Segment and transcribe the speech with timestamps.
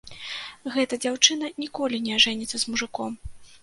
[0.77, 3.25] Гэта дзяўчына ніколі не ажэніцца з мужыком.